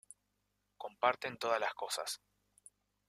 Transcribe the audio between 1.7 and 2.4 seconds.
cosas.